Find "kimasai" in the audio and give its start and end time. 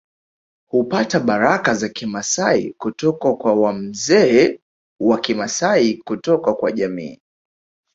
1.89-2.73, 5.19-5.97